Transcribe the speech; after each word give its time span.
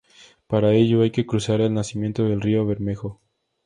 Para 0.47 0.73
ello 0.73 1.03
hay 1.03 1.11
que 1.11 1.27
cruzar 1.27 1.61
el 1.61 1.75
nacimiento 1.75 2.23
del 2.23 2.41
río 2.41 2.65
Bermejo. 2.65 3.21